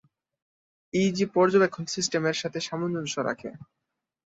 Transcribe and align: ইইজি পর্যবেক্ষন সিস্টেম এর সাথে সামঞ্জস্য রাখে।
ইইজি 0.93 1.25
পর্যবেক্ষন 1.35 1.83
সিস্টেম 1.95 2.23
এর 2.25 2.37
সাথে 2.41 2.59
সামঞ্জস্য 2.61 3.15
রাখে। 3.19 3.49